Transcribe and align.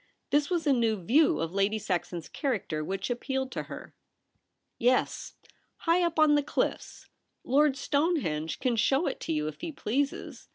This 0.31 0.49
was 0.49 0.65
a 0.65 0.73
new 0.73 0.95
view 0.99 1.39
of 1.39 1.53
Lady 1.53 1.77
Saxon's 1.77 2.27
character 2.27 2.83
which 2.83 3.11
appealed 3.11 3.51
to 3.51 3.61
hen 3.61 3.93
* 4.37 4.79
Yes, 4.89 5.35
high 5.75 6.01
up 6.01 6.17
on 6.17 6.33
the 6.33 6.41
cliffs. 6.41 7.07
Lord 7.43 7.77
Stone 7.77 8.21
henge 8.21 8.59
can 8.59 8.75
show 8.77 9.05
it 9.05 9.19
to 9.19 9.31
you 9.31 9.47
if 9.47 9.61
he 9.61 9.71
pleases. 9.71 10.49